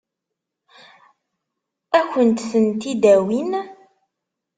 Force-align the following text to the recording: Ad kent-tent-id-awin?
Ad 1.97 2.05
kent-tent-id-awin? 2.11 3.51